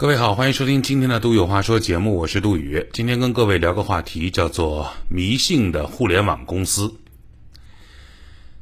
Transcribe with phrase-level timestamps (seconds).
[0.00, 2.86] 各位好，欢迎收听今天的《杜有话说》节目，我是杜宇。
[2.92, 6.94] 今天跟各位聊个话题，叫做迷信的互联网公司。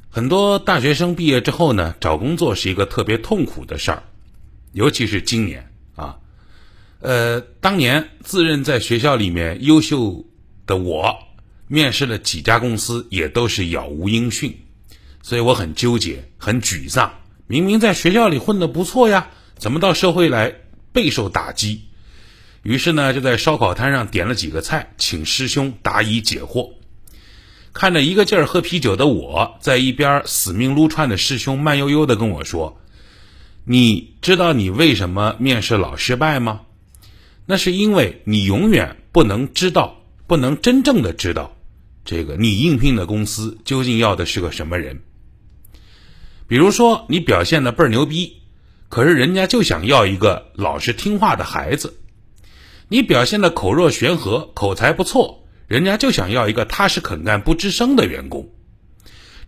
[0.09, 4.01] 很多大学生毕业之后呢，找工作是一个特别痛苦的事儿，
[4.73, 6.17] 尤其是今年啊。
[7.01, 10.25] 呃，当年自认在学校里面优秀
[10.65, 11.15] 的我，
[11.67, 14.57] 面试了几家公司，也都是杳无音讯，
[15.21, 17.13] 所以我很纠结，很沮丧。
[17.45, 19.27] 明明在学校里混得不错呀，
[19.59, 20.61] 怎么到社会来？
[20.97, 21.83] 备受打击，
[22.63, 26.71] 于是呢，就在烧烤摊上点了几个菜，请师兄答疑解惑。
[27.71, 32.81] 看着一个劲儿喝啤酒的我，在一边死命撸串的师兄慢悠悠的跟我说
[33.63, 36.61] ：“你知道你为什么面试老失败吗？
[37.45, 41.55] 那是因为你永远不能知道，不能真正的知道，
[42.05, 45.03] 这个你应聘的公司究竟要的是个什么人。
[46.47, 48.41] 比如说，你表现的倍儿牛逼。”
[48.89, 51.99] 可是人家就想要一个老实听话的孩子，
[52.87, 58.49] 你表现的口若悬河，口才不错，人家就想要一个踏实肯干、不吱声的员工。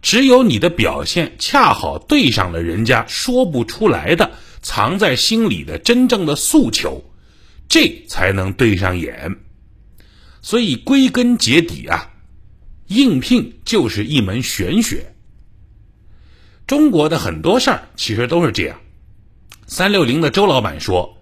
[0.02, 4.32] 只有你的表现恰好对上了人家说不出来的、
[4.62, 7.04] 藏在心里的真正的诉求，
[7.68, 9.38] 这才能对上眼。
[10.42, 12.14] 所以归根结底啊，
[12.88, 15.16] 应聘就是一门玄学。
[16.66, 18.80] 中国的很多事儿其实都是这样。
[19.70, 21.20] 三六零的周老板说：“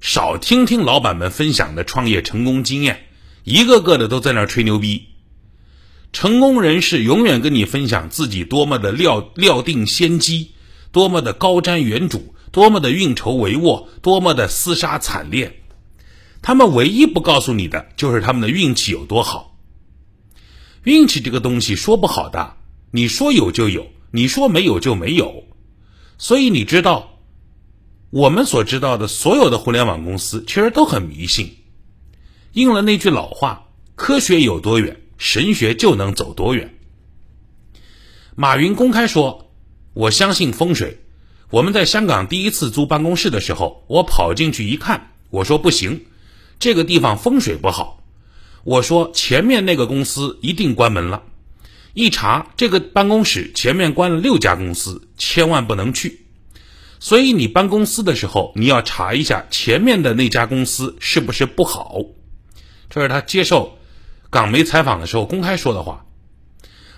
[0.00, 3.08] 少听听老板们分享的创业成功经验，
[3.44, 5.08] 一个个的都在那吹牛逼。
[6.10, 10.52] 成功人士永远跟你分享自己多么的料料定先机，
[10.90, 15.60] 多么的高瞻远瞩，多么的运筹帷幄，多么的厮杀惨烈。
[16.40, 19.58] 他们唯一不告诉你的，就是他们的运气有多好。
[20.84, 22.56] 运气这个东西说不好的，
[22.92, 25.44] 你说有就有，你说没有就没有。
[26.16, 27.08] 所以你知道。”
[28.10, 31.58] 我们所知道的所有的互联网公司，其实都很迷信，
[32.52, 36.74] 应了那句老话：“科学有多远，神学就能走多远。”
[38.34, 39.52] 马云公开说
[39.94, 40.98] ：“我相信风水。”
[41.50, 46.06] 我们在香港第一次租办公室的时候，我跑进去一看，我说：“不行，
[46.58, 48.02] 这个地方风水不好。”
[48.64, 51.22] 我说：“前面那个公司一定关门了。”
[51.94, 56.26] 一查，这个办公室前面关了六家公司，千万不能去。
[57.02, 61.96] 所以你搬公司的时候，你要查一下前面的那家公司是不是不好。
[62.90, 63.78] 这是他接受
[64.28, 66.04] 港媒采访的时候公开说的话。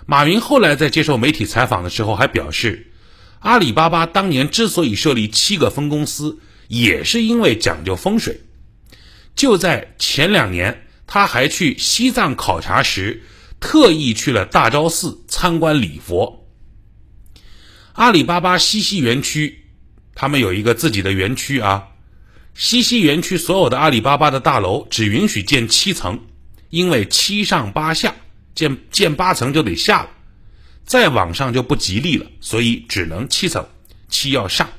[0.05, 2.91] 马云后来在接受媒体采访的时候还表示，
[3.39, 6.37] 阿里巴巴当年之所以设立七个分公司，
[6.67, 8.41] 也是因为讲究风水。
[9.37, 13.23] 就在前两年，他还去西藏考察时，
[13.61, 16.45] 特意去了大昭寺参观礼佛。
[17.93, 19.62] 阿里巴巴西溪园区。
[20.15, 21.87] 他们有一个自己的园区啊，
[22.53, 26.19] 西溪园区所有的阿里巴巴的大楼只允许建七层，
[26.69, 28.15] 因为七上八下，
[28.53, 30.09] 建建八层就得下了，
[30.85, 33.67] 再往上就不吉利了，所以只能七层，
[34.07, 34.69] 七要上。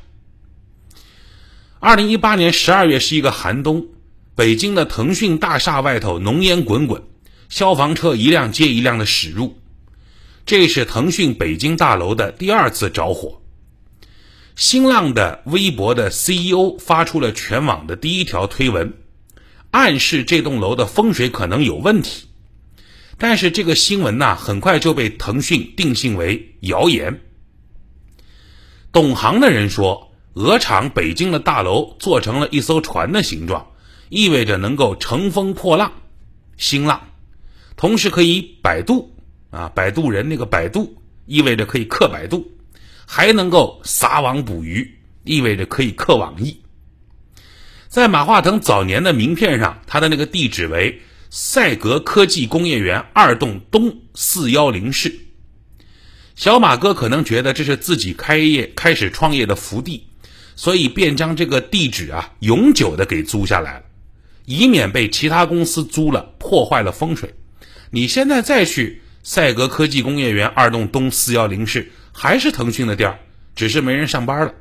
[1.81, 3.87] 二零一八年十二月是一个寒冬，
[4.35, 7.03] 北京的腾讯大厦外头浓烟滚滚，
[7.49, 9.59] 消防车一辆接一辆的驶入，
[10.47, 13.41] 这是腾讯北京大楼的第二次着火。
[14.57, 18.95] 新浪的微博的 CEO 发出了全网的第一条推文，
[19.73, 22.29] 暗示这栋楼的风水可能有问题。
[23.19, 27.21] 但是这个新闻呐，很快就被腾讯定性为谣言。
[28.93, 33.73] 懂行的人说，鹅厂北京的大楼做成了一艘船的形状，
[34.09, 35.93] 意味着能够乘风破浪，
[36.57, 37.09] 新浪，
[37.77, 39.17] 同时可以百度
[39.51, 42.53] 啊，摆渡人那个摆渡，意味着可以克百度。
[43.07, 46.61] 还能够撒网捕鱼，意味着可以克网易。
[47.89, 51.01] 在马化腾早年的名片上，他的那个地址为
[51.31, 55.15] 赛格科技工业园二栋东四幺零室。
[56.35, 60.09] 小马哥可能觉得这是自己开业开始创业的福地，
[60.57, 63.85] 所以便将这个地址啊永久的给租下来了，
[64.45, 67.35] 以免被其他公司租了破坏了风水。
[67.91, 71.93] 你现在再去赛格科技工业园二栋东四幺零室。
[72.17, 73.19] 还是腾讯的店儿，
[73.57, 74.55] 只是没人上班了。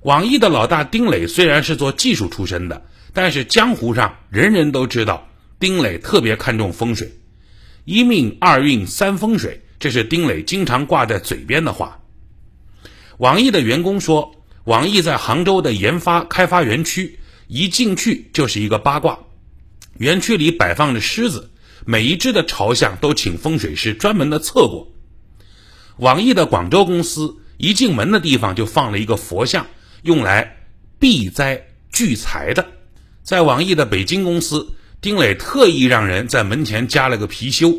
[0.00, 7.12] 网易的老大丁磊虽然是做技术出身的，但是江湖上人人都知道，丁磊特别看重风水，
[7.84, 12.00] 一命二运三风水，这是丁磊经常挂在嘴边的话。
[13.18, 19.18] 网易的员工说，网易在杭州的研发开发园区，一进去就是一个八卦，
[19.98, 21.50] 园区里摆放着狮子，
[21.84, 24.90] 每一只的朝向都请风水师专门的测过。
[26.00, 29.66] 网易的广州公司一进门的地方就放了一个佛像，
[30.02, 30.56] 用来
[30.98, 32.66] 避灾聚财的。
[33.22, 37.78] 在网易的北京公司，丁磊特意让人在门前加了个貔貅。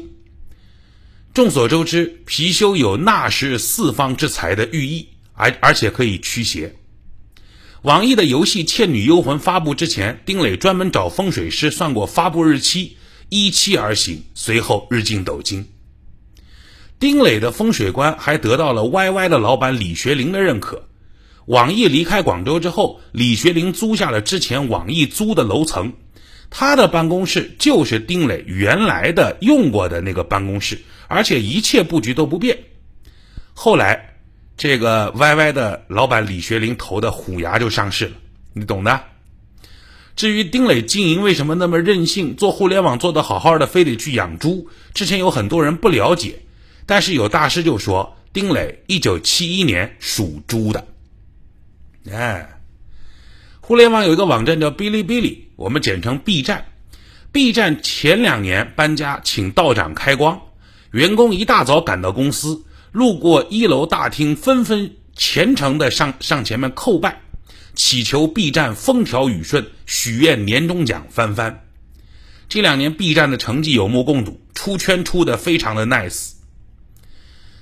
[1.33, 6.75] 众所周知，貔貅有纳食四方之财的寓意，而而且可以驱邪。
[7.81, 12.97] 网易的游戏《倩女幽魂》发布之前，丁磊专门找风水师算过发布日期，
[13.29, 15.70] 依期而行，随后日进斗金。
[17.01, 20.87] 丁磊的风水观还得到了 YY 的老板李学林的认可。
[21.47, 25.93] 网易离开广州之后，李学林租下了之前网易租的楼层，
[26.51, 32.59] 他的办公室就是丁磊原来的用过的那个办公室，而且一切布局都不变。
[33.53, 34.07] 后来。
[34.57, 38.11] 这个 YY 的老板李学林投的虎牙就上市了，
[38.53, 39.01] 你懂的。
[40.15, 44.67] 至于丁磊经营为什么那么任性，做互联网做得好好的，非得去养猪？
[44.93, 46.43] 之前有很多人不了解，
[46.91, 50.85] 但是有大师就说，丁磊一九七一年属猪的。
[52.11, 52.59] 哎，
[53.61, 56.65] 互联网有一个网站叫哔哩哔哩，我们简称 B 站。
[57.31, 60.41] B 站前两年搬家，请道长开光，
[60.91, 62.65] 员工一大早赶到公司。
[62.91, 67.21] 路过一楼大厅，纷纷虔诚的上上前面叩拜，
[67.73, 71.63] 祈求 B 站风调雨顺，许愿年终奖翻番。
[72.49, 76.31] 这两年 B 站的成绩有目共睹，出圈出的非常的 nice。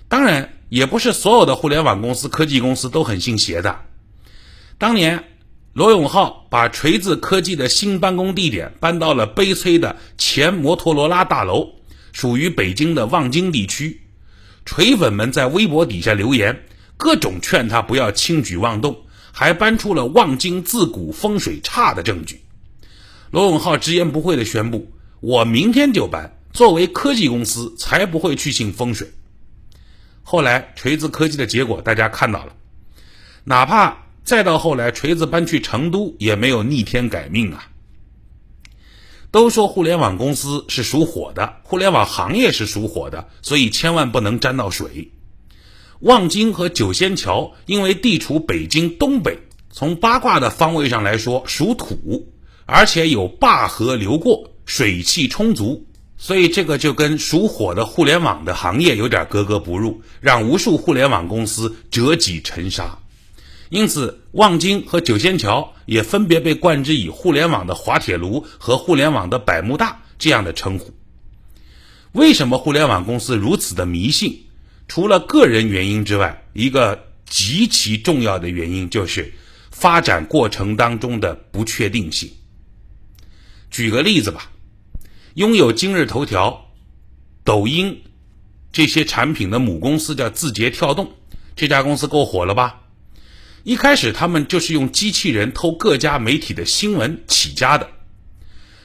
[0.10, 3.80] 当然，也不是所有的互联网公司、科技公司都很信邪的。
[4.80, 5.24] 当年，
[5.74, 11.70] 罗永浩把锤子科技的新办公地点搬到了悲催的前摩托罗拉大楼，
[12.12, 14.02] 属于北京的望京地区。
[14.66, 16.66] 锤粉们在微博底下留言，
[16.98, 22.42] 各种劝他不要轻举妄动，还搬出了望京自古风水差的证据。
[23.30, 24.92] 罗永浩直言不讳地宣布
[25.22, 26.36] ：“我明天就搬。
[26.52, 29.12] 作为科技公司，才不会去信风水。”
[30.32, 32.54] 后来锤子科技的结果大家看到了，
[33.46, 37.68] 哪怕再到后来锤子搬去成都，也没有逆天改命啊。
[39.32, 45.12] 都说互联网公司是属火的，互联网行业是属火的，所以千万不能沾到水。
[46.00, 49.40] 望京和九仙桥因为地处北京东北，
[49.72, 52.32] 从八卦的方位上来说属土，
[52.68, 55.88] 而且有灞河流过，水气充足，
[56.22, 63.00] 所以这个就跟属火的互联网的行业有点格格不入，让无数互联网公司折戟沉沙。
[63.70, 70.94] 因此，望京和九仙桥也分别被冠之以“互联网的滑铁卢”和“互联网的百慕大”这样的称呼。
[72.12, 74.46] 为什么互联网公司如此的迷信？
[74.88, 79.32] 除了个人原因之外，一个极其重要的原因就是
[79.72, 82.30] 发展过程当中的不确定性。
[83.72, 84.52] 举个例子吧，
[85.40, 86.66] 拥有今日头条、
[87.46, 88.02] 抖音
[88.74, 91.14] 这些产品的母公司叫字节跳动，
[91.56, 92.82] 这家公司够火了吧？
[93.64, 97.90] 一开始他们就是用机器人偷各家媒体的新闻起家的，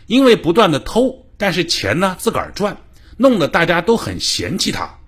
[0.07, 2.77] 因为不断的偷，但是钱呢自个儿赚，
[3.17, 5.01] 弄得大家都很嫌弃他，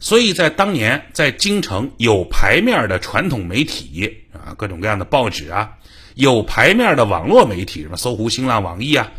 [0.00, 5.76] 所以在当年在京城有牌面的传统媒体啊，各种各样的报纸啊，
[6.14, 9.12] 有牌面的网络媒体，什么搜狐、新浪、网易啊，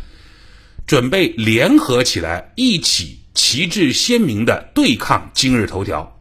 [0.90, 6.20] 准备联合起来，一起旗帜鲜明的对抗今日头条。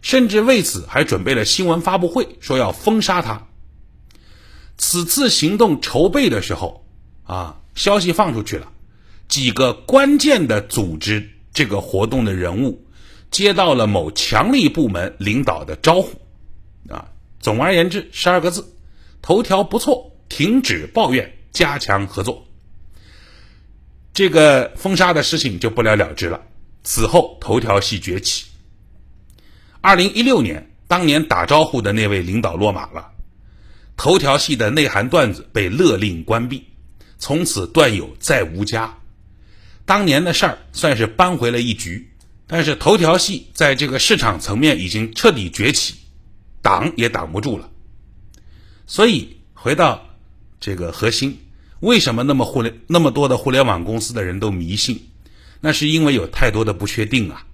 [0.00, 3.48] 甚至为此还准备了新闻发布会，说要封杀他。
[4.78, 6.86] 此次行动筹备的时候，
[7.24, 8.72] 啊，消息放出去了，
[9.28, 12.86] 几个关键的组织这个活动的人物，
[13.30, 16.12] 接到了某强力部门领导的招呼，
[16.88, 17.10] 啊，
[17.40, 18.74] 总而言之十二个字：
[19.20, 22.47] 头条不错，停止抱怨，加强合作。
[24.18, 26.42] 这个封杀的事情就不了了之了。
[26.82, 28.46] 此后，头条系崛起。
[29.80, 33.12] 二零一六年，当年打招呼的那位领导落马了，
[33.96, 36.64] 头条系的内涵段子被勒令关闭，
[37.20, 38.92] 从此段友再无家。
[39.84, 42.10] 当年的事儿算是扳回了一局，
[42.48, 45.94] 但是头条系在这个市场层面已经彻底崛起，
[46.60, 47.70] 挡也挡不住了。
[48.84, 50.04] 所以回到
[50.58, 51.38] 这个核心，
[51.80, 55.10] 为什么那么互联那么多的互联网公司的人都迷信？
[55.60, 57.46] 那是因为有太多的不确定啊。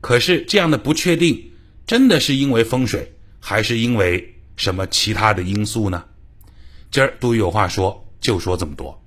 [0.00, 1.52] 可是这样的不确定，
[1.86, 6.04] 真的是因为风水，还是因为什么其他的因素呢？
[6.90, 9.01] 今儿都有话说，就说这么多。